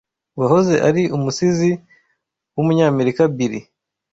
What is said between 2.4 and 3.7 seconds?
w’umunyamerika Bili